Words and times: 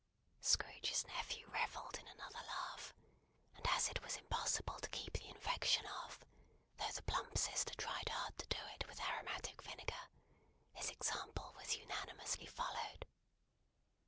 Scrooge's 0.39 1.05
nephew 1.05 1.45
revelled 1.51 1.99
in 1.99 2.07
another 2.07 2.39
laugh, 2.47 2.91
and 3.55 3.67
as 3.67 3.87
it 3.87 4.01
was 4.01 4.17
impossible 4.17 4.79
to 4.79 4.89
keep 4.89 5.13
the 5.13 5.29
infection 5.29 5.85
off; 5.85 6.25
though 6.77 6.89
the 6.95 7.03
plump 7.03 7.37
sister 7.37 7.75
tried 7.75 8.09
hard 8.09 8.35
to 8.39 8.47
do 8.47 8.57
it 8.73 8.87
with 8.87 8.99
aromatic 8.99 9.61
vinegar; 9.61 10.09
his 10.73 10.89
example 10.89 11.53
was 11.55 11.75
unanimously 11.77 12.47
followed. 12.47 13.05